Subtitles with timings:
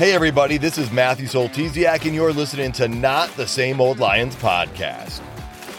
[0.00, 4.34] Hey, everybody, this is Matthew Soltesiak, and you're listening to Not the Same Old Lions
[4.34, 5.20] podcast.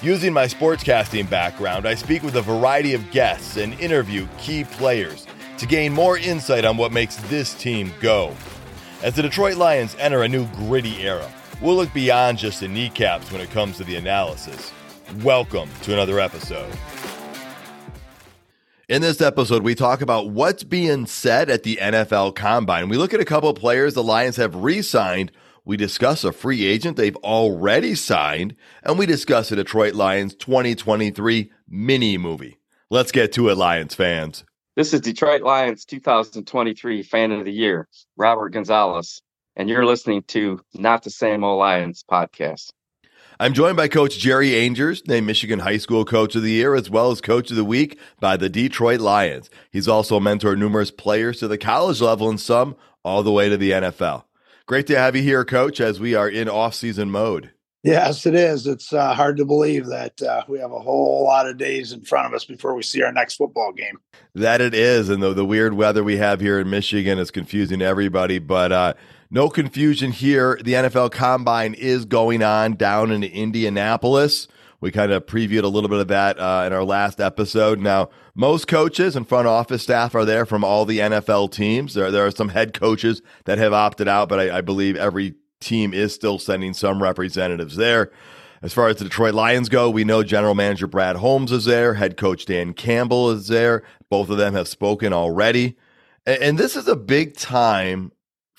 [0.04, 5.26] Using my sportscasting background, I speak with a variety of guests and interview key players
[5.58, 8.36] to gain more insight on what makes this team go.
[9.02, 11.28] As the Detroit Lions enter a new gritty era,
[11.60, 14.72] we'll look beyond just the kneecaps when it comes to the analysis.
[15.24, 16.72] Welcome to another episode.
[18.92, 22.90] In this episode, we talk about what's being said at the NFL Combine.
[22.90, 25.32] We look at a couple of players the Lions have re signed.
[25.64, 31.50] We discuss a free agent they've already signed, and we discuss a Detroit Lions 2023
[31.70, 32.60] mini movie.
[32.90, 34.44] Let's get to it, Lions fans.
[34.76, 39.22] This is Detroit Lions 2023 Fan of the Year, Robert Gonzalez,
[39.56, 42.72] and you're listening to Not the Same Old Lions podcast.
[43.42, 46.92] I'm joined by Coach Jerry Angers, named Michigan High School Coach of the Year, as
[46.92, 49.50] well as Coach of the Week by the Detroit Lions.
[49.72, 53.58] He's also mentored numerous players to the college level and some all the way to
[53.58, 54.26] the NFL.
[54.68, 57.50] Great to have you here, Coach, as we are in off-season mode.
[57.82, 58.68] Yes, it is.
[58.68, 62.02] It's uh, hard to believe that uh, we have a whole lot of days in
[62.02, 63.98] front of us before we see our next football game.
[64.36, 67.82] That it is, and the, the weird weather we have here in Michigan is confusing
[67.82, 68.38] everybody.
[68.38, 68.94] But uh,
[69.32, 70.60] no confusion here.
[70.62, 74.48] The NFL Combine is going on down in Indianapolis.
[74.82, 77.80] We kind of previewed a little bit of that uh, in our last episode.
[77.80, 81.94] Now, most coaches and front office staff are there from all the NFL teams.
[81.94, 85.36] There, there are some head coaches that have opted out, but I, I believe every
[85.62, 88.12] team is still sending some representatives there.
[88.64, 91.94] As far as the Detroit Lions go, we know general manager Brad Holmes is there,
[91.94, 93.84] head coach Dan Campbell is there.
[94.10, 95.78] Both of them have spoken already.
[96.26, 98.12] And, and this is a big time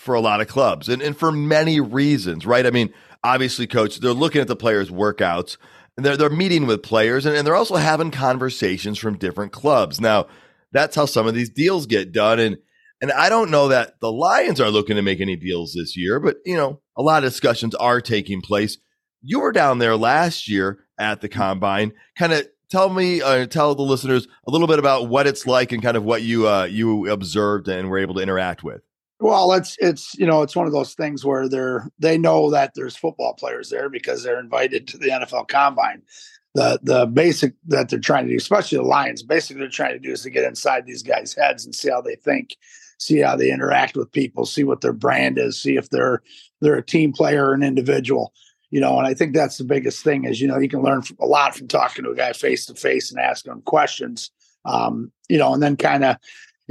[0.03, 2.67] for a lot of clubs and, and for many reasons, right?
[2.67, 5.57] I mean, obviously, coach, they're looking at the players' workouts
[5.97, 10.01] and they're, they're meeting with players and, and they're also having conversations from different clubs.
[10.01, 10.27] Now,
[10.73, 12.41] that's how some of these deals get done.
[12.41, 12.59] And,
[13.01, 16.19] and I don't know that the Lions are looking to make any deals this year,
[16.19, 18.79] but you know, a lot of discussions are taking place.
[19.21, 21.93] You were down there last year at the combine.
[22.19, 25.71] Kind of tell me, uh, tell the listeners a little bit about what it's like
[25.71, 28.83] and kind of what you uh, you observed and were able to interact with.
[29.23, 32.73] Well, it's it's you know it's one of those things where they're they know that
[32.75, 36.03] there's football players there because they're invited to the NFL Combine.
[36.55, 40.01] The the basic that they're trying to do, especially the Lions, basically they're trying to
[40.01, 42.57] do is to get inside these guys' heads and see how they think,
[42.99, 46.21] see how they interact with people, see what their brand is, see if they're
[46.61, 48.33] they're a team player or an individual.
[48.71, 51.05] You know, and I think that's the biggest thing is you know you can learn
[51.21, 54.33] a lot from talking to a guy face to face and asking him questions.
[54.65, 56.17] Um, you know, and then kind of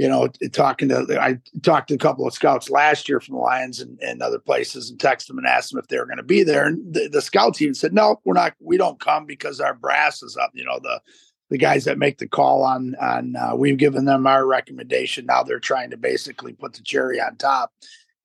[0.02, 3.40] you know, talking to I talked to a couple of scouts last year from the
[3.40, 6.16] Lions and, and other places and texted them and asked them if they were going
[6.16, 6.66] to be there.
[6.66, 10.20] And the, the scout team said, no, we're not, we don't come because our brass
[10.20, 10.50] is up.
[10.54, 11.00] You know, the
[11.50, 15.26] the guys that make the call on on uh, we've given them our recommendation.
[15.26, 17.72] Now they're trying to basically put the cherry on top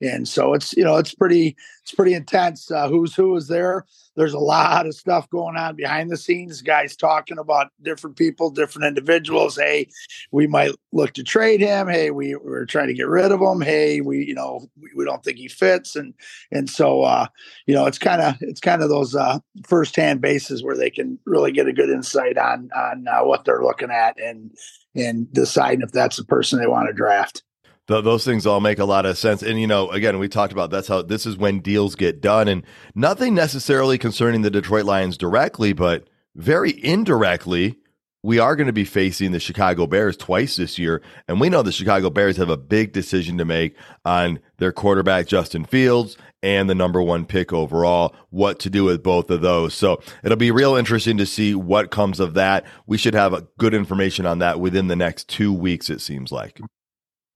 [0.02, 3.85] and so it's you know it's pretty it's pretty intense uh, who's who is there.
[4.16, 8.50] There's a lot of stuff going on behind the scenes guys talking about different people
[8.50, 9.56] different individuals.
[9.56, 9.90] Hey
[10.31, 11.88] we might look to trade him.
[11.88, 13.62] Hey we, we're trying to get rid of him.
[13.62, 15.96] Hey we you know we, we don't think he fits.
[15.96, 16.14] And
[16.52, 17.28] and so uh
[17.66, 20.90] you know it's kind of it's kind of those uh first hand bases where they
[20.90, 24.52] can really get a good insight on on uh, what they're looking at and
[24.96, 27.44] and deciding if that's the person they want to draft
[27.88, 29.42] Th- those things all make a lot of sense.
[29.42, 32.48] And, you know, again, we talked about that's how this is when deals get done.
[32.48, 32.64] And
[32.96, 37.78] nothing necessarily concerning the Detroit Lions directly, but very indirectly,
[38.24, 41.02] we are going to be facing the Chicago Bears twice this year.
[41.28, 45.28] And we know the Chicago Bears have a big decision to make on their quarterback,
[45.28, 49.74] Justin Fields, and the number one pick overall, what to do with both of those.
[49.74, 52.66] So it'll be real interesting to see what comes of that.
[52.86, 56.59] We should have good information on that within the next two weeks, it seems like.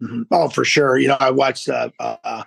[0.02, 0.24] Mm-hmm.
[0.32, 0.98] Oh, for sure.
[0.98, 2.44] You know, I watched uh, uh,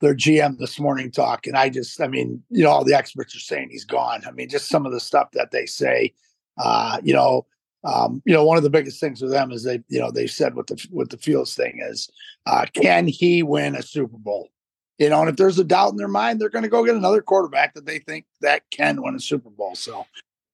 [0.00, 3.34] their GM this morning talk, and I just, I mean, you know, all the experts
[3.34, 4.22] are saying he's gone.
[4.26, 6.14] I mean, just some of the stuff that they say.
[6.58, 7.46] Uh, you know,
[7.84, 10.26] um, you know, one of the biggest things with them is they, you know, they
[10.26, 12.10] said what the what the Fields thing is,
[12.46, 14.50] uh, can he win a Super Bowl?
[14.98, 16.94] You know, and if there's a doubt in their mind, they're going to go get
[16.94, 19.74] another quarterback that they think that can win a Super Bowl.
[19.74, 20.06] So,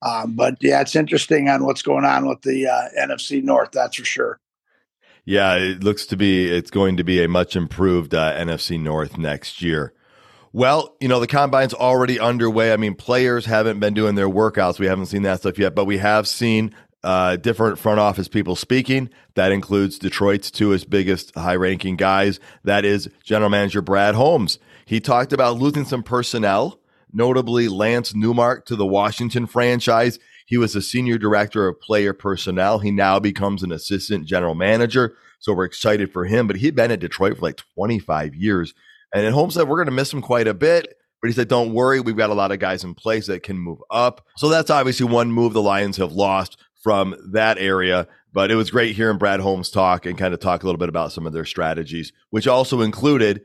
[0.03, 3.73] um, but yeah, it's interesting on what's going on with the uh, NFC North.
[3.73, 4.41] That's for sure.
[5.27, 9.19] Yeah, it looks to be it's going to be a much improved uh, NFC North
[9.19, 9.93] next year.
[10.53, 12.73] Well, you know, the combine's already underway.
[12.73, 14.79] I mean, players haven't been doing their workouts.
[14.79, 18.57] We haven't seen that stuff yet, but we have seen uh, different front office people
[18.57, 19.11] speaking.
[19.35, 22.41] That includes Detroit's two biggest high ranking guys.
[22.65, 24.59] That is general manager Brad Holmes.
[24.87, 26.81] He talked about losing some personnel,
[27.13, 30.21] notably Lance Newmark to the Washington franchise.
[30.47, 32.79] He was a senior director of player personnel.
[32.79, 35.17] He now becomes an assistant general manager.
[35.41, 36.47] So we're excited for him.
[36.47, 38.73] But he'd been at Detroit for like 25 years.
[39.13, 40.95] And at Holmes said, We're going to miss him quite a bit.
[41.21, 43.59] But he said, Don't worry, we've got a lot of guys in place that can
[43.59, 44.25] move up.
[44.37, 48.07] So that's obviously one move the Lions have lost from that area.
[48.33, 50.89] But it was great hearing Brad Holmes talk and kind of talk a little bit
[50.89, 53.43] about some of their strategies, which also included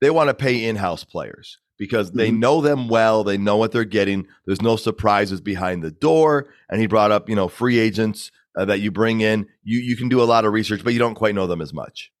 [0.00, 2.40] they want to pay in house players because they mm-hmm.
[2.40, 3.24] know them well.
[3.24, 4.26] They know what they're getting.
[4.46, 6.48] There's no surprises behind the door.
[6.70, 9.46] And he brought up, you know, free agents uh, that you bring in.
[9.64, 11.72] You you can do a lot of research, but you don't quite know them as
[11.72, 12.12] much.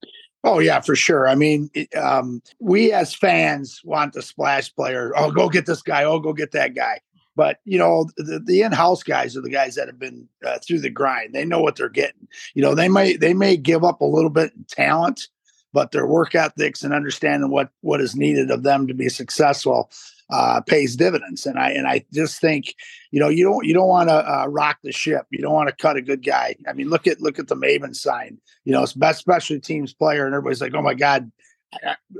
[0.42, 1.26] Oh yeah, for sure.
[1.26, 1.70] I mean,
[2.00, 5.12] um, we as fans want the splash player.
[5.16, 6.04] Oh, go get this guy.
[6.04, 7.00] Oh, go get that guy.
[7.36, 10.80] But you know, the, the in-house guys are the guys that have been uh, through
[10.80, 11.34] the grind.
[11.34, 12.28] They know what they're getting.
[12.54, 15.28] You know, they may they may give up a little bit in talent,
[15.74, 19.90] but their work ethics and understanding what what is needed of them to be successful
[20.30, 21.44] uh, pays dividends.
[21.44, 22.74] And I and I just think,
[23.10, 25.26] you know, you don't you don't want to uh, rock the ship.
[25.30, 26.56] You don't want to cut a good guy.
[26.66, 28.38] I mean, look at look at the Maybin sign.
[28.64, 31.30] You know, it's best special teams player, and everybody's like, oh my god.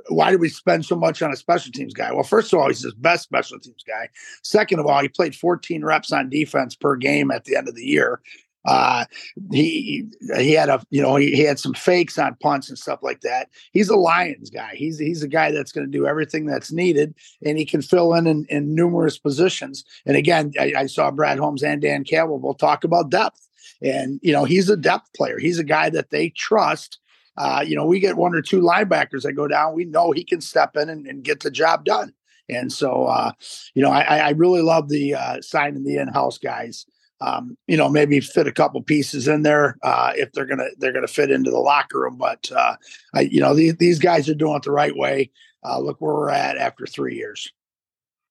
[0.09, 2.13] Why did we spend so much on a special teams guy?
[2.13, 4.09] Well, first of all, he's the best special teams guy.
[4.43, 7.77] Second of all, he played 14 reps on defense per game at the end of
[7.77, 8.21] the year.
[8.65, 9.05] Uh,
[9.53, 13.01] he he had a you know he, he had some fakes on punts and stuff
[13.03, 13.51] like that.
[13.73, 14.75] He's a Lions guy.
[14.75, 17.15] He's he's a guy that's going to do everything that's needed,
[17.45, 19.85] and he can fill in in, in numerous positions.
[20.07, 23.47] And again, I, I, saw Brad Holmes and Dan Campbell both talk about depth,
[23.83, 25.39] and you know he's a depth player.
[25.39, 26.99] He's a guy that they trust.
[27.37, 29.75] Uh, you know, we get one or two linebackers that go down.
[29.75, 32.15] We know he can step in and, and get the job done.
[32.49, 33.33] And so, uh,
[33.75, 36.87] you know, I, I really love the uh, signing the in-house guys
[37.25, 40.93] um, you know, maybe fit a couple pieces in there uh, if they're gonna they're
[40.93, 42.17] gonna fit into the locker room.
[42.19, 42.77] But uh,
[43.15, 45.31] I, you know, these these guys are doing it the right way.
[45.65, 47.51] Uh, look where we're at after three years.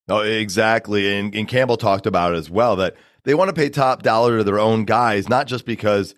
[0.08, 1.12] Oh, exactly.
[1.18, 2.94] And, and Campbell talked about it as well that
[3.24, 6.14] they want to pay top dollar to their own guys, not just because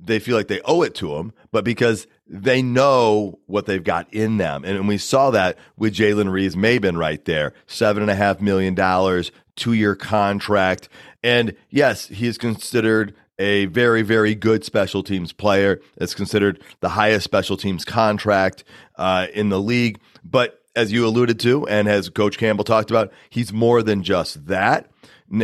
[0.00, 4.12] they feel like they owe it to them, but because they know what they've got
[4.12, 4.64] in them.
[4.64, 7.54] And, and we saw that with Jalen Reeves Maybin right there.
[7.66, 10.88] Seven and a half million dollars, two year contract.
[11.22, 15.80] And yes, he is considered a very, very good special teams player.
[15.96, 18.64] It's considered the highest special teams contract
[18.96, 20.00] uh, in the league.
[20.24, 24.46] But as you alluded to, and as Coach Campbell talked about, he's more than just
[24.46, 24.90] that.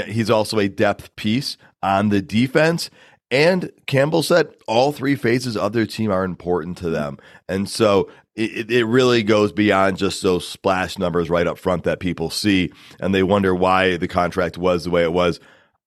[0.07, 2.91] He's also a depth piece on the defense.
[3.35, 7.19] And Campbell said all three phases of their team are important to them.
[7.49, 11.99] And so it, it really goes beyond just those splash numbers right up front that
[11.99, 12.71] people see
[13.01, 15.41] and they wonder why the contract was the way it was.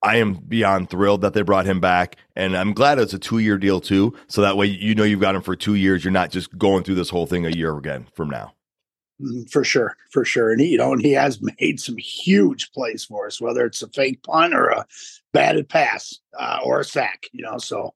[0.03, 3.39] I am beyond thrilled that they brought him back, and I'm glad it's a two
[3.39, 4.13] year deal too.
[4.27, 6.03] So that way, you know you've got him for two years.
[6.03, 8.53] You're not just going through this whole thing a year again from now.
[9.21, 12.71] Mm, for sure, for sure, and he, you know, and he has made some huge
[12.71, 14.85] plays for us, whether it's a fake punt or a
[15.33, 17.25] batted pass uh, or a sack.
[17.31, 17.93] You know, so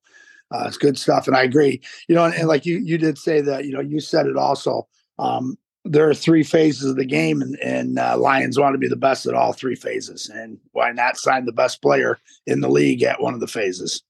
[0.51, 1.81] uh, it's good stuff, and I agree.
[2.07, 3.65] You know, and, and, like you you did say that.
[3.65, 4.87] You know, you said it also.
[5.19, 8.87] Um, there are three phases of the game, and, and uh, Lions want to be
[8.87, 10.29] the best at all three phases.
[10.29, 14.03] And why not sign the best player in the league at one of the phases?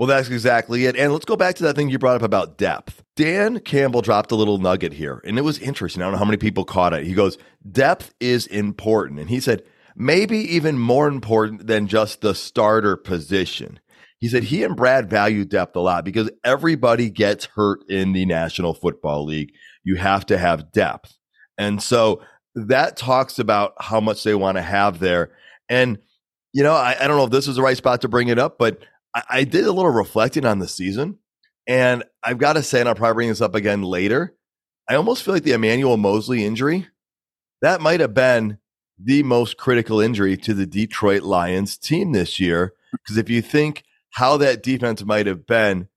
[0.00, 0.96] Well, that's exactly it.
[0.96, 3.02] And let's go back to that thing you brought up about depth.
[3.16, 6.00] Dan Campbell dropped a little nugget here, and it was interesting.
[6.00, 7.04] I don't know how many people caught it.
[7.04, 7.36] He goes,
[7.70, 9.20] Depth is important.
[9.20, 9.62] And he said,
[9.94, 13.78] maybe even more important than just the starter position.
[14.16, 18.24] He said he and Brad value depth a lot because everybody gets hurt in the
[18.24, 19.52] National Football League.
[19.84, 21.18] You have to have depth.
[21.58, 22.22] And so
[22.54, 25.32] that talks about how much they want to have there.
[25.68, 25.98] And,
[26.54, 28.38] you know, I, I don't know if this is the right spot to bring it
[28.38, 28.78] up, but
[29.14, 31.18] I, I did a little reflecting on the season.
[31.66, 34.34] And I've got to say, and I'll probably bring this up again later,
[34.88, 36.88] I almost feel like the Emmanuel Mosley injury,
[37.62, 38.58] that might have been
[38.98, 42.74] the most critical injury to the Detroit Lions team this year.
[42.92, 45.88] Because if you think how that defense might have been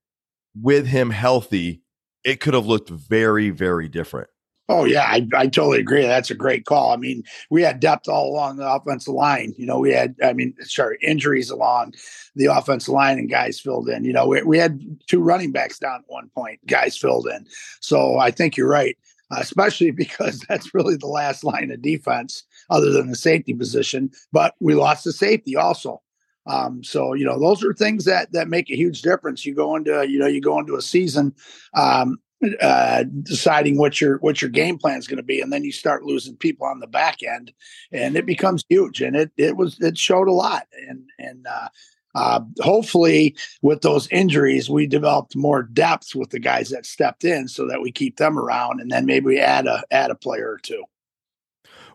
[0.55, 1.81] with him healthy,
[2.23, 4.29] it could have looked very, very different.
[4.69, 6.03] Oh yeah, I, I totally agree.
[6.03, 6.91] That's a great call.
[6.91, 9.53] I mean, we had depth all along the offensive line.
[9.57, 11.95] You know, we had, I mean, sorry, injuries along
[12.35, 14.05] the offensive line and guys filled in.
[14.05, 17.45] You know, we, we had two running backs down at one point, guys filled in.
[17.81, 18.97] So I think you're right,
[19.31, 24.11] especially because that's really the last line of defense other than the safety position.
[24.31, 26.01] But we lost the safety also.
[26.45, 29.45] Um, so you know those are things that that make a huge difference.
[29.45, 31.33] You go into you know you go into a season
[31.73, 32.17] um,
[32.61, 35.71] uh, deciding what your what your game plan is going to be, and then you
[35.71, 37.53] start losing people on the back end,
[37.91, 39.01] and it becomes huge.
[39.01, 41.69] And it it was it showed a lot, and and uh,
[42.15, 47.47] uh, hopefully with those injuries we developed more depth with the guys that stepped in,
[47.47, 50.51] so that we keep them around, and then maybe we add a add a player
[50.51, 50.83] or two.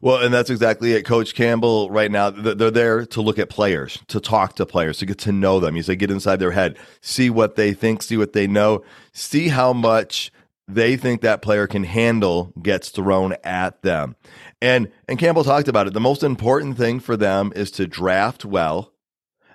[0.00, 1.05] Well, and that's exactly it.
[1.05, 5.07] Coach Campbell, right now, they're there to look at players, to talk to players, to
[5.07, 5.75] get to know them.
[5.75, 9.49] He said, get inside their head, see what they think, see what they know, see
[9.49, 10.31] how much
[10.69, 14.15] they think that player can handle gets thrown at them.
[14.61, 15.95] And and Campbell talked about it.
[15.95, 18.93] The most important thing for them is to draft well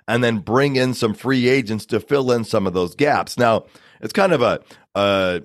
[0.06, 3.38] and then bring in some free agents to fill in some of those gaps.
[3.38, 3.64] Now,
[4.00, 4.60] it's kind of a,
[4.94, 5.42] a,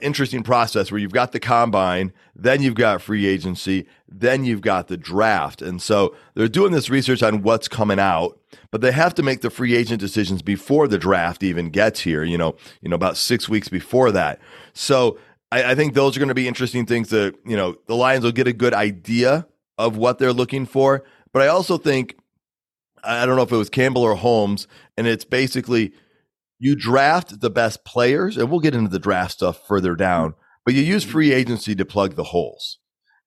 [0.00, 4.88] interesting process where you've got the combine, then you've got free agency, then you've got
[4.88, 5.62] the draft.
[5.62, 8.37] And so they're doing this research on what's coming out,
[8.70, 12.24] but they have to make the free agent decisions before the draft even gets here,
[12.24, 14.40] you know, you know, about six weeks before that.
[14.72, 15.18] So
[15.52, 18.24] I, I think those are going to be interesting things to, you know, the Lions
[18.24, 21.04] will get a good idea of what they're looking for.
[21.32, 22.16] But I also think
[23.04, 25.92] I don't know if it was Campbell or Holmes, and it's basically
[26.58, 30.74] you draft the best players, and we'll get into the draft stuff further down, but
[30.74, 32.78] you use free agency to plug the holes.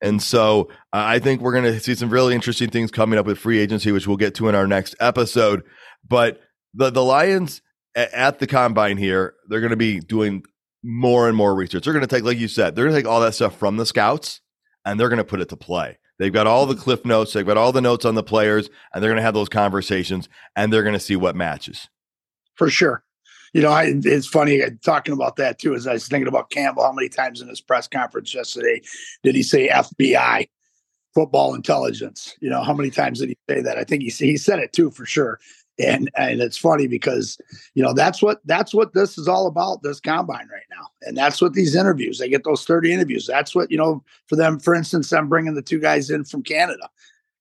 [0.02, 3.26] And so uh, I think we're going to see some really interesting things coming up
[3.26, 5.64] with free agency, which we'll get to in our next episode.
[6.08, 6.42] But
[6.74, 7.62] the, the Lions
[7.96, 10.44] at the combine here, they're going to be doing
[10.84, 11.84] more and more research.
[11.84, 13.78] They're going to take, like you said, they're going to take all that stuff from
[13.78, 14.42] the scouts
[14.86, 16.00] and they're going to put it to play.
[16.18, 19.02] They've got all the cliff notes, they've got all the notes on the players, and
[19.02, 21.90] they're going to have those conversations and they're going to see what matches.
[22.56, 23.04] For sure.
[23.54, 25.74] You know, I, it's funny uh, talking about that too.
[25.74, 28.82] As I was thinking about Campbell, how many times in his press conference yesterday
[29.24, 30.50] did he say FBI,
[31.14, 32.36] football intelligence?
[32.40, 33.78] You know, how many times did he say that?
[33.78, 35.40] I think he he said it too for sure
[35.80, 37.40] and and it's funny because
[37.76, 41.16] you know that's what that's what this is all about this combine right now and
[41.16, 44.60] that's what these interviews they get those 30 interviews that's what you know for them
[44.60, 46.90] for instance i'm bringing the two guys in from canada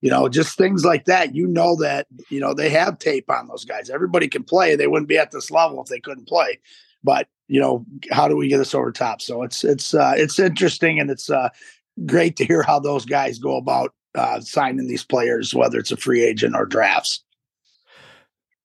[0.01, 3.49] you know just things like that you know that you know they have tape on
[3.49, 3.91] those guys.
[3.91, 6.59] Everybody can play they wouldn't be at this level if they couldn't play.
[7.03, 9.21] But you know how do we get us over top?
[9.21, 11.49] So it's it's uh it's interesting and it's uh
[12.07, 15.97] great to hear how those guys go about uh signing these players whether it's a
[15.97, 17.23] free agent or drafts.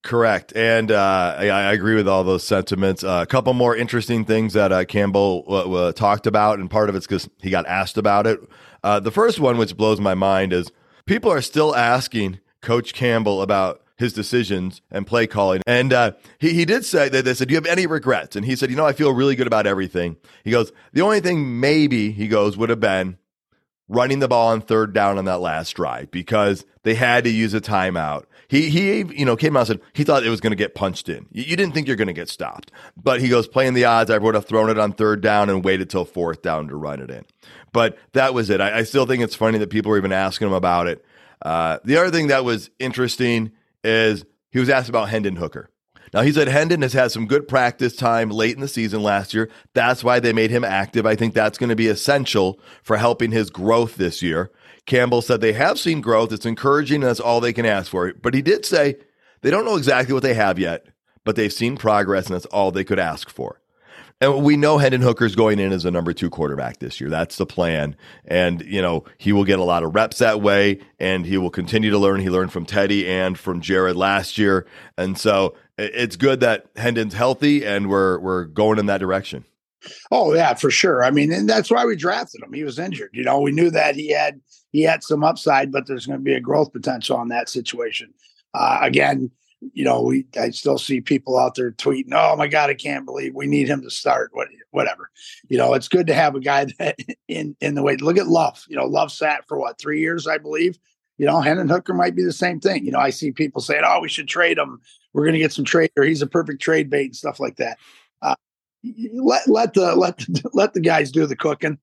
[0.03, 3.03] Correct, and uh, I, I, agree with all those sentiments.
[3.03, 6.95] Uh, a couple more interesting things that uh, Campbell uh, talked about, and part of
[6.95, 8.39] it's because he got asked about it.
[8.83, 10.71] Uh, the first one, which blows my mind, is
[11.05, 16.53] people are still asking Coach Campbell about his decisions and play calling, and uh, he
[16.53, 18.75] he did say that they said, "Do you have any regrets?" And he said, "You
[18.75, 22.57] know, I feel really good about everything." He goes, "The only thing maybe he goes
[22.57, 23.17] would have been."
[23.87, 27.53] Running the ball on third down on that last drive because they had to use
[27.53, 28.25] a timeout.
[28.47, 30.75] He he you know came out and said he thought it was going to get
[30.75, 31.27] punched in.
[31.31, 34.11] You, you didn't think you're going to get stopped, but he goes playing the odds.
[34.11, 37.01] I would have thrown it on third down and waited till fourth down to run
[37.01, 37.25] it in.
[37.73, 38.61] But that was it.
[38.61, 41.03] I, I still think it's funny that people are even asking him about it.
[41.41, 43.51] Uh, the other thing that was interesting
[43.83, 45.69] is he was asked about Hendon Hooker.
[46.15, 49.34] Now, he said Hendon has had some good practice time late in the season last
[49.34, 49.50] year.
[49.74, 51.05] That's why they made him active.
[51.05, 54.50] I think that's going to be essential for helping his growth this year.
[54.86, 56.31] Campbell said they have seen growth.
[56.31, 58.13] It's encouraging, and that's all they can ask for.
[58.13, 58.95] But he did say
[59.41, 60.86] they don't know exactly what they have yet,
[61.25, 63.60] but they've seen progress, and that's all they could ask for.
[64.22, 67.10] And we know Hendon Hooker's going in as a number two quarterback this year.
[67.10, 67.98] That's the plan.
[68.25, 71.50] And, you know, he will get a lot of reps that way, and he will
[71.50, 72.22] continue to learn.
[72.22, 74.65] He learned from Teddy and from Jared last year.
[74.98, 79.45] And so it's good that Hendon's healthy and we're we're going in that direction.
[80.12, 81.03] Oh yeah, for sure.
[81.03, 82.53] I mean, and that's why we drafted him.
[82.53, 83.12] He was injured.
[83.13, 84.39] You know, we knew that he had
[84.72, 88.13] he had some upside, but there's going to be a growth potential on that situation.
[88.53, 89.29] Uh, again,
[89.62, 93.05] you know, we I still see people out there tweeting, "Oh my God, I can't
[93.05, 95.09] believe we need him to start." What, whatever.
[95.47, 96.97] You know, it's good to have a guy that
[97.27, 97.95] in in the way.
[97.97, 98.63] Look at Love.
[98.67, 100.77] You know, Love sat for what three years, I believe.
[101.17, 102.85] You know, Hendon Hooker might be the same thing.
[102.85, 104.81] You know, I see people saying, "Oh, we should trade him.
[105.13, 107.55] We're going to get some trade, or he's a perfect trade bait and stuff like
[107.57, 107.77] that."
[108.21, 108.35] Uh,
[109.13, 111.79] let let the let let the guys do the cooking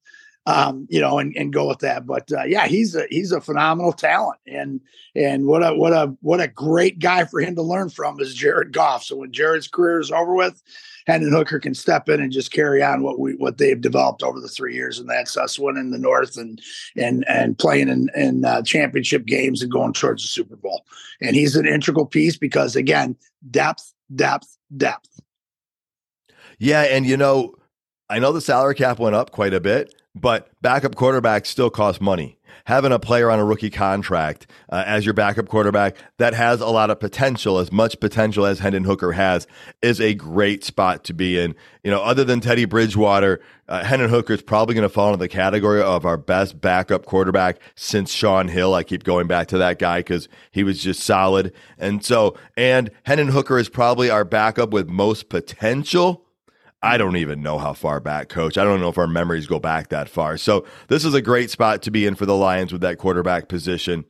[0.46, 2.06] um, you know, and, and go with that.
[2.06, 4.80] But uh, yeah, he's a he's a phenomenal talent, and
[5.14, 8.34] and what a what a what a great guy for him to learn from is
[8.34, 9.04] Jared Goff.
[9.04, 10.60] So when Jared's career is over with,
[11.06, 14.40] Hendon Hooker can step in and just carry on what we what they've developed over
[14.40, 16.60] the three years, and that's us winning the North and
[16.96, 20.84] and and playing in in uh, championship games and going towards the Super Bowl.
[21.20, 23.16] And he's an integral piece because again,
[23.48, 25.20] depth, depth, depth.
[26.58, 27.54] Yeah, and you know,
[28.10, 32.00] I know the salary cap went up quite a bit but backup quarterbacks still cost
[32.00, 32.38] money.
[32.66, 36.68] Having a player on a rookie contract uh, as your backup quarterback that has a
[36.68, 39.48] lot of potential, as much potential as Hendon Hooker has,
[39.80, 41.56] is a great spot to be in.
[41.82, 45.18] You know, other than Teddy Bridgewater, uh, Hendon Hooker is probably going to fall into
[45.18, 48.74] the category of our best backup quarterback since Shaun Hill.
[48.74, 51.52] I keep going back to that guy because he was just solid.
[51.78, 56.26] And so, and Hendon Hooker is probably our backup with most potential
[56.82, 58.58] I don't even know how far back, coach.
[58.58, 60.36] I don't know if our memories go back that far.
[60.36, 63.48] So this is a great spot to be in for the Lions with that quarterback
[63.48, 64.04] position.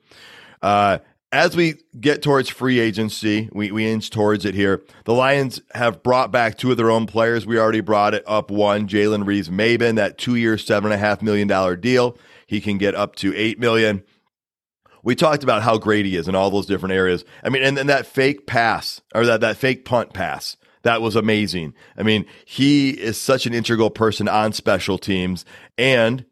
[0.63, 0.99] Uh,
[1.33, 4.83] as we get towards free agency, we, we inch towards it here.
[5.05, 7.47] The Lions have brought back two of their own players.
[7.47, 11.23] We already brought it up one, Jalen Reeves-Maybin, that two year, seven and a half
[11.23, 12.17] million dollar deal.
[12.47, 14.03] He can get up to eight million.
[15.03, 17.25] We talked about how great he is in all those different areas.
[17.43, 20.57] I mean, and then that fake pass or that, that fake punt pass.
[20.83, 21.75] That was amazing.
[21.97, 25.45] I mean, he is such an integral person on special teams.
[25.79, 26.25] And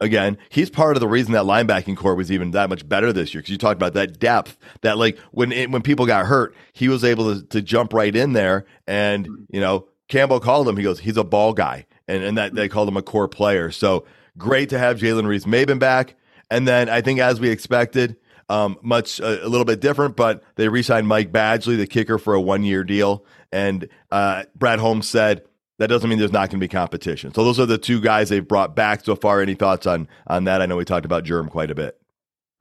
[0.00, 3.32] again, he's part of the reason that linebacking core was even that much better this
[3.32, 3.40] year.
[3.40, 6.88] Because you talked about that depth, that like when it, when people got hurt, he
[6.88, 8.64] was able to, to jump right in there.
[8.86, 9.44] And mm-hmm.
[9.48, 10.76] you know, Campbell called him.
[10.76, 13.70] He goes, he's a ball guy, and and that they called him a core player.
[13.70, 14.04] So
[14.36, 16.16] great to have Jalen Reeves-Maybin back.
[16.50, 18.16] And then I think as we expected,
[18.52, 22.34] um, much uh, a little bit different, but they re-signed Mike Badgley, the kicker, for
[22.34, 23.24] a one-year deal.
[23.50, 25.42] And uh, Brad Holmes said
[25.78, 27.32] that doesn't mean there's not going to be competition.
[27.32, 29.40] So those are the two guys they've brought back so far.
[29.40, 30.60] Any thoughts on on that?
[30.60, 31.98] I know we talked about Germ quite a bit.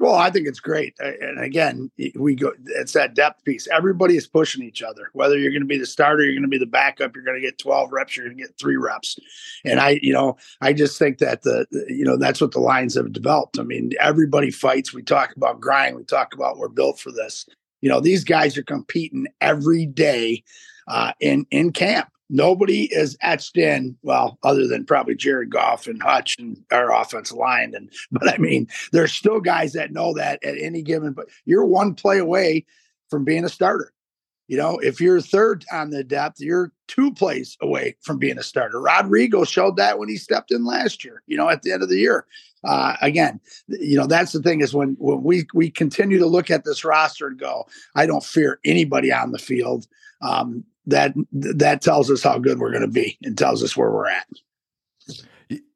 [0.02, 0.96] Well, I think it's great.
[1.00, 3.68] And again, we go, it's that depth piece.
[3.68, 5.10] Everybody is pushing each other.
[5.14, 7.40] Whether you're going to be the starter, you're going to be the backup, you're going
[7.40, 9.20] to get 12 reps, you're going to get three reps.
[9.64, 12.96] And I, you know, I just think that the, you know, that's what the Lions
[12.96, 13.60] have developed.
[13.60, 14.92] I mean, everybody fights.
[14.92, 15.96] We talk about grind.
[15.96, 17.46] We talk about we're built for this.
[17.82, 20.44] You know, these guys are competing every day
[20.88, 22.10] uh, in in camp.
[22.34, 27.36] Nobody is etched in, well, other than probably Jared Goff and Hutch and our offensive
[27.38, 27.74] line.
[27.76, 31.66] And but I mean, there's still guys that know that at any given, but you're
[31.66, 32.66] one play away
[33.10, 33.92] from being a starter.
[34.48, 38.44] You know, if you're third on the depth, you're two plays away from being a
[38.44, 38.82] starter.
[38.82, 41.90] Rodrigo showed that when he stepped in last year, you know, at the end of
[41.90, 42.26] the year.
[42.64, 46.52] Uh, again, you know, that's the thing is when, when we, we continue to look
[46.52, 49.88] at this roster and go, I don't fear anybody on the field.
[50.22, 53.92] Um, that that tells us how good we're going to be and tells us where
[53.92, 54.28] we're at.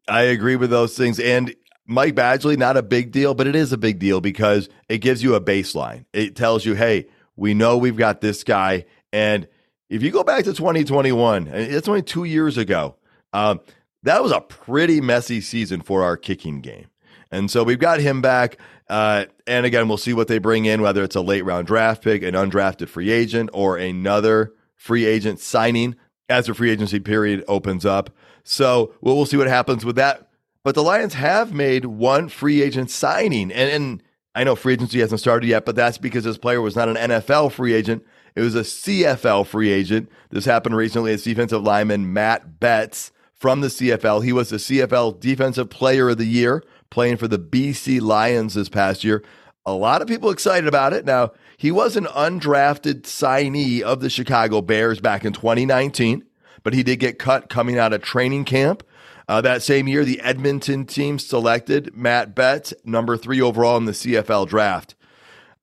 [0.08, 1.20] I agree with those things.
[1.20, 1.56] And
[1.88, 5.24] Mike Badgley, not a big deal, but it is a big deal because it gives
[5.24, 6.06] you a baseline.
[6.14, 8.86] It tells you, hey, we know we've got this guy.
[9.14, 9.48] And
[9.90, 12.96] if you go back to 2021, it's only two years ago,
[13.34, 13.60] um,
[14.04, 16.88] that was a pretty messy season for our kicking game.
[17.32, 18.58] And so we've got him back.
[18.88, 22.04] Uh, and again, we'll see what they bring in, whether it's a late round draft
[22.04, 24.54] pick, an undrafted free agent, or another
[24.86, 25.96] free agent signing
[26.30, 28.12] as the free agency period opens up.
[28.44, 30.30] So we'll, we'll see what happens with that.
[30.64, 33.52] But the Lions have made one free agent signing.
[33.52, 34.04] And, and
[34.36, 36.98] I know free agency hasn't started yet, but that's because this player was not an
[36.98, 38.06] NFL free agent.
[38.36, 40.08] It was a CFL free agent.
[40.30, 44.24] This happened recently as defensive lineman Matt Betts from the CFL.
[44.24, 48.70] He was the CFL Defensive Player of the Year, playing for the BC Lions this
[48.70, 49.24] past year.
[49.66, 51.06] A lot of people excited about it.
[51.06, 56.24] Now, he was an undrafted signee of the Chicago Bears back in 2019,
[56.62, 58.84] but he did get cut coming out of training camp.
[59.28, 63.92] Uh, that same year, the Edmonton team selected Matt Betts, number three overall in the
[63.92, 64.94] CFL draft.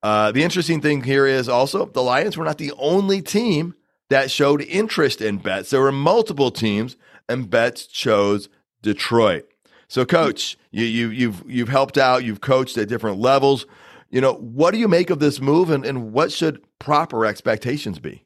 [0.01, 3.73] Uh, the interesting thing here is also the Lions were not the only team
[4.09, 5.69] that showed interest in Betts.
[5.69, 6.97] There were multiple teams,
[7.29, 8.49] and Betts chose
[8.81, 9.49] Detroit.
[9.87, 13.65] So, coach, you, you, you've you've helped out, you've coached at different levels.
[14.13, 17.97] You know, what do you make of this move and, and what should proper expectations
[17.97, 18.23] be?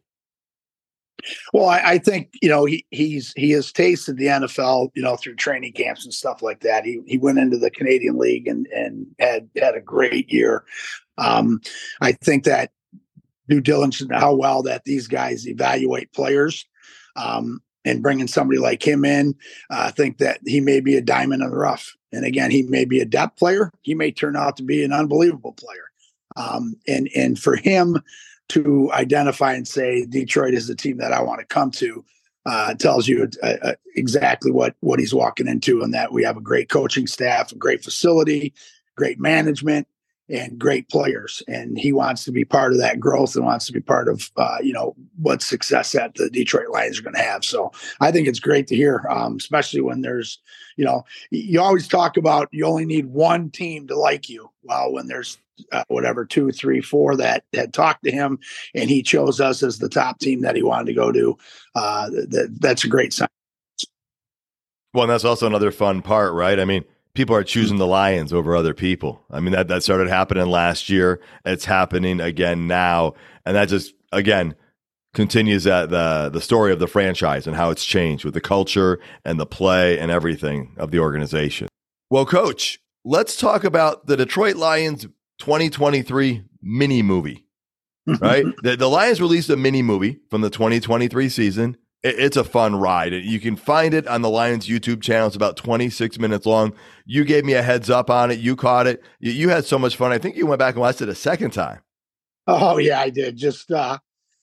[1.53, 5.15] Well, I, I, think you know he he's he has tasted the NFL, you know,
[5.15, 6.83] through training camps and stuff like that.
[6.83, 10.65] He he went into the Canadian League and and had had a great year.
[11.17, 11.61] Um,
[12.01, 12.71] I think that
[13.47, 16.65] due diligence how well that these guys evaluate players,
[17.15, 19.35] um, and bringing somebody like him in,
[19.71, 21.96] uh, I think that he may be a diamond in the rough.
[22.11, 23.71] And again, he may be a depth player.
[23.81, 25.91] He may turn out to be an unbelievable player.
[26.35, 28.01] Um, and and for him
[28.49, 32.05] to identify and say Detroit is the team that I want to come to
[32.45, 36.37] uh, tells you uh, uh, exactly what what he's walking into, and that we have
[36.37, 38.53] a great coaching staff, a great facility,
[38.95, 39.87] great management,
[40.29, 41.41] and great players.
[41.47, 44.29] And he wants to be part of that growth and wants to be part of,
[44.37, 47.45] uh, you know, what success that the Detroit Lions are going to have.
[47.45, 50.39] So I think it's great to hear, um, especially when there's,
[50.75, 54.49] you know, you always talk about you only need one team to like you.
[54.63, 55.37] Well, when there's
[55.71, 58.39] uh, whatever two, three, four that had talked to him,
[58.75, 61.37] and he chose us as the top team that he wanted to go to.
[61.75, 63.27] Uh, that that's a great sign.
[64.93, 66.59] Well, that's also another fun part, right?
[66.59, 66.83] I mean,
[67.17, 69.25] people are choosing the Lions over other people.
[69.31, 71.19] I mean, that, that started happening last year.
[71.43, 73.15] It's happening again now.
[73.43, 74.55] And that just, again,
[75.15, 78.99] continues that the the story of the franchise and how it's changed with the culture
[79.25, 81.67] and the play and everything of the organization.
[82.11, 85.07] Well, coach, let's talk about the Detroit Lions
[85.39, 87.47] 2023 mini movie.
[88.05, 88.45] Right?
[88.61, 91.77] the, the Lions released a mini movie from the 2023 season
[92.15, 93.13] it's a fun ride.
[93.13, 95.27] You can find it on the Lions YouTube channel.
[95.27, 96.73] It's about 26 minutes long.
[97.05, 98.39] You gave me a heads up on it.
[98.39, 99.03] You caught it.
[99.19, 100.11] You had so much fun.
[100.11, 101.79] I think you went back and watched it a second time.
[102.47, 103.35] Oh yeah, I did.
[103.35, 103.97] Just uh,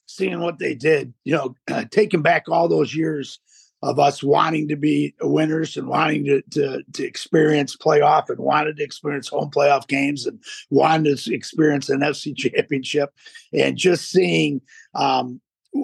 [0.06, 3.40] seeing what they did, you know, uh, taking back all those years
[3.82, 8.78] of us wanting to be winners and wanting to, to to experience playoff and wanted
[8.78, 13.10] to experience home playoff games and wanted to experience NFC championship
[13.52, 14.62] and just seeing
[14.94, 15.40] um,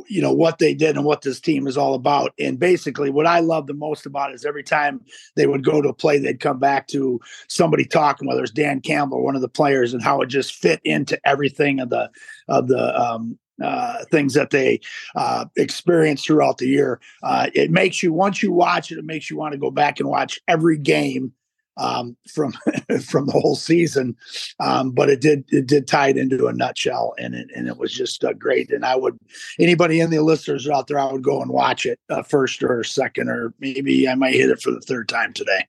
[0.08, 3.26] you know what they did and what this team is all about and basically what
[3.26, 5.00] i love the most about is every time
[5.34, 8.80] they would go to a play they'd come back to somebody talking whether it's dan
[8.80, 12.08] campbell one of the players and how it just fit into everything of the
[12.48, 14.80] of the um, uh, things that they
[15.16, 16.98] uh, experience throughout the year.
[17.22, 20.00] Uh, it makes you once you watch it, it makes you want to go back
[20.00, 21.32] and watch every game
[21.76, 22.52] um, from
[23.04, 24.16] from the whole season.
[24.58, 27.76] Um, but it did it did tie it into a nutshell, and it and it
[27.76, 28.70] was just uh, great.
[28.70, 29.18] And I would
[29.58, 32.84] anybody in the listeners out there, I would go and watch it uh, first or
[32.84, 35.66] second, or maybe I might hit it for the third time today.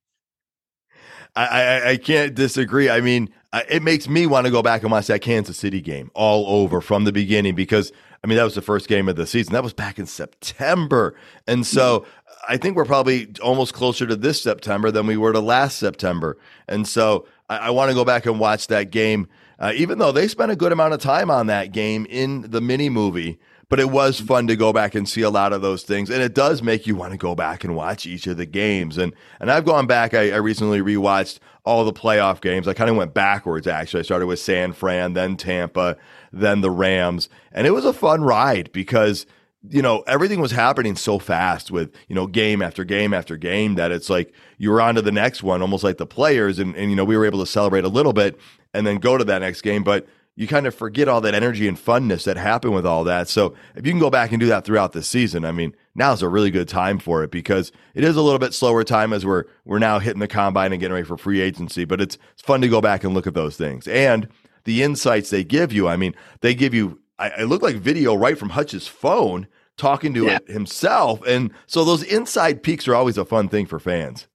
[1.36, 2.90] I, I, I can't disagree.
[2.90, 3.30] I mean,
[3.70, 6.82] it makes me want to go back and watch that Kansas City game all over
[6.82, 7.92] from the beginning because
[8.24, 9.54] I mean that was the first game of the season.
[9.54, 11.16] That was back in September,
[11.48, 12.06] and so
[12.48, 16.38] I think we're probably almost closer to this September than we were to last September.
[16.68, 19.28] And so I, I want to go back and watch that game,
[19.60, 22.62] uh, even though they spent a good amount of time on that game in the
[22.62, 23.40] mini movie.
[23.72, 26.22] But it was fun to go back and see a lot of those things, and
[26.22, 28.98] it does make you want to go back and watch each of the games.
[28.98, 30.14] and And I've gone back.
[30.14, 32.68] I, I recently rewatched all the playoff games.
[32.68, 33.68] I kind of went backwards.
[33.68, 35.96] Actually, I started with San Fran, then Tampa,
[36.34, 39.26] then the Rams, and it was a fun ride because
[39.70, 43.76] you know, everything was happening so fast with, you know, game after game after game
[43.76, 46.58] that it's like you were on to the next one, almost like the players.
[46.58, 48.40] And, and, you know, we were able to celebrate a little bit
[48.74, 49.84] and then go to that next game.
[49.84, 53.28] But you kind of forget all that energy and funness that happened with all that.
[53.28, 56.22] So if you can go back and do that throughout the season, I mean, now's
[56.22, 59.26] a really good time for it because it is a little bit slower time as
[59.26, 61.86] we're we're now hitting the combine and getting ready for free agency.
[61.86, 64.28] But it's it's fun to go back and look at those things and
[64.64, 65.88] the insights they give you.
[65.88, 70.26] I mean, they give you I, look like video right from Hutch's phone talking to
[70.26, 70.38] yeah.
[70.38, 71.22] it himself.
[71.28, 74.28] And so those inside peaks are always a fun thing for fans.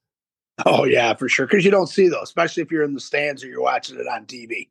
[0.65, 1.47] Oh yeah, for sure.
[1.47, 4.07] Because you don't see those, especially if you're in the stands or you're watching it
[4.07, 4.69] on TV.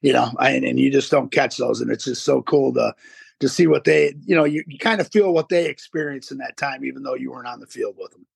[0.00, 2.94] You know, and, and you just don't catch those, and it's just so cool to
[3.40, 6.38] to see what they, you know, you, you kind of feel what they experience in
[6.38, 8.26] that time, even though you weren't on the field with them.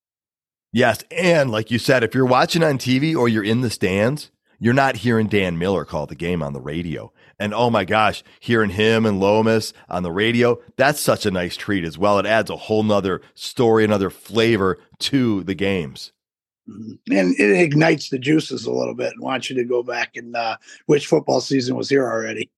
[0.72, 4.30] Yes, and like you said, if you're watching on TV or you're in the stands,
[4.58, 7.12] you're not hearing Dan Miller call the game on the radio.
[7.38, 11.56] And oh my gosh, hearing him and Lomas on the radio, that's such a nice
[11.56, 12.18] treat as well.
[12.20, 16.12] It adds a whole nother story, another flavor to the games.
[16.68, 17.12] Mm-hmm.
[17.12, 20.36] And it ignites the juices a little bit and wants you to go back and
[20.36, 22.50] uh, which football season was here already.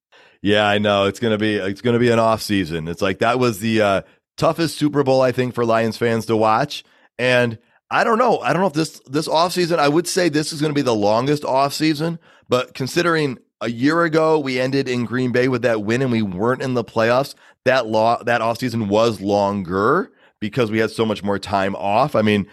[0.42, 1.06] Yeah, I know.
[1.06, 2.86] It's gonna be it's gonna be an off season.
[2.86, 4.02] It's like that was the uh,
[4.36, 6.84] toughest Super Bowl I think for Lions fans to watch.
[7.18, 7.58] And
[7.90, 8.40] I don't know.
[8.40, 9.80] I don't know if this this off season.
[9.80, 14.02] I would say this is to be the longest off season, but considering a year
[14.04, 17.34] ago we ended in Green Bay with that win and we weren't in the playoffs.
[17.64, 22.14] That law that offseason was longer because we had so much more time off.
[22.14, 22.46] I mean,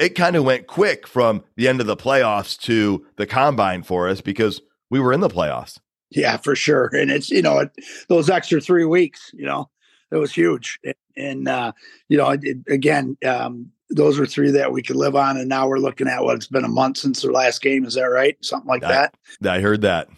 [0.00, 4.08] it kind of went quick from the end of the playoffs to the combine for
[4.08, 5.78] us because we were in the playoffs.
[6.10, 6.90] Yeah, for sure.
[6.92, 7.70] And it's, you know, it,
[8.08, 9.68] those extra three weeks, you know,
[10.10, 10.80] it was huge.
[10.82, 11.72] And, and uh,
[12.08, 15.36] you know, it, again, um, those were three that we could live on.
[15.36, 17.84] And now we're looking at what it's been a month since their last game.
[17.84, 18.36] Is that right?
[18.42, 19.14] Something like I, that.
[19.46, 20.08] I heard that.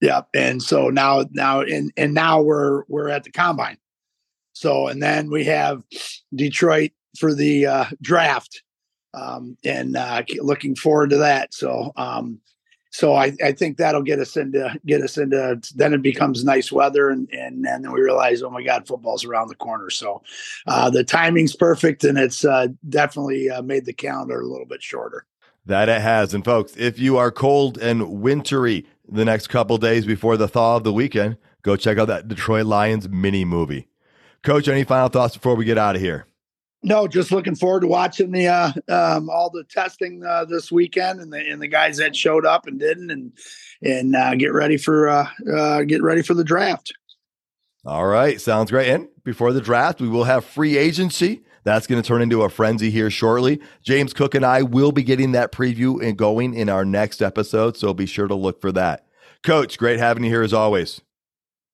[0.00, 0.22] Yeah.
[0.32, 3.78] And so now, now, and, and now we're, we're at the combine.
[4.52, 5.82] So, and then we have
[6.34, 8.62] Detroit for the uh, draft
[9.14, 11.54] um, and uh, looking forward to that.
[11.54, 12.40] So, um,
[12.90, 16.70] so I, I think that'll get us into get us into then it becomes nice
[16.70, 20.22] weather and and, and then we realize oh my god football's around the corner so
[20.68, 24.80] uh, the timing's perfect and it's uh, definitely uh, made the calendar a little bit
[24.80, 25.26] shorter
[25.66, 30.06] that it has and folks if you are cold and wintry the next couple days
[30.06, 33.88] before the thaw of the weekend, go check out that Detroit Lions mini movie.
[34.42, 36.26] Coach, any final thoughts before we get out of here?
[36.84, 41.18] No, just looking forward to watching the uh, um, all the testing uh, this weekend
[41.18, 43.32] and the and the guys that showed up and didn't and
[43.82, 46.92] and uh, get ready for uh, uh, get ready for the draft.
[47.86, 48.90] All right, sounds great.
[48.90, 51.42] And before the draft, we will have free agency.
[51.64, 53.62] That's going to turn into a frenzy here shortly.
[53.82, 57.78] James Cook and I will be getting that preview and going in our next episode,
[57.78, 59.06] so be sure to look for that.
[59.42, 61.00] Coach, great having you here as always.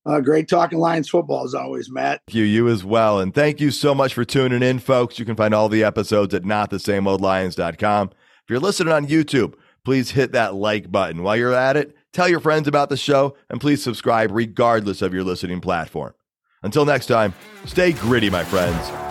[0.07, 2.23] Uh, great talking Lions football as always, Matt.
[2.27, 3.21] Thank you, you as well.
[3.21, 5.19] And thank you so much for tuning in, folks.
[5.19, 8.09] You can find all the episodes at notthesameoldlions.com.
[8.09, 11.23] If you're listening on YouTube, please hit that like button.
[11.23, 15.13] While you're at it, tell your friends about the show and please subscribe regardless of
[15.13, 16.15] your listening platform.
[16.63, 17.35] Until next time,
[17.67, 19.10] stay gritty, my friends.